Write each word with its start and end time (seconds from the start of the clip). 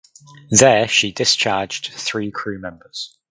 There 0.49 0.87
she 0.87 1.11
discharged 1.11 1.91
three 1.93 2.31
crew 2.31 2.57
members. 2.57 3.15